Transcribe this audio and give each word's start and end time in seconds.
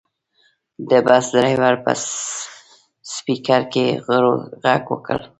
د 0.89 0.91
بس 1.07 1.25
ډریور 1.33 1.75
په 1.83 1.91
سپیکر 3.15 3.61
کې 3.73 3.85
غږ 4.63 4.83
وکړ. 4.91 5.19